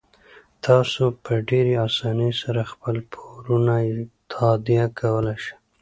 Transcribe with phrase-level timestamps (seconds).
[0.65, 3.73] تاسو په ډیرې اسانۍ سره خپل پورونه
[4.31, 5.53] تادیه کولی شئ.